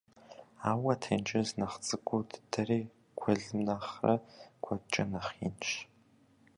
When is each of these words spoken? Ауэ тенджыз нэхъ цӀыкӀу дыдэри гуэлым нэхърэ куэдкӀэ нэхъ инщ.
Ауэ 0.69 0.93
тенджыз 1.01 1.49
нэхъ 1.59 1.77
цӀыкӀу 1.85 2.21
дыдэри 2.29 2.79
гуэлым 3.19 3.59
нэхърэ 3.67 4.15
куэдкӀэ 4.63 5.03
нэхъ 5.11 5.33
инщ. 5.47 5.69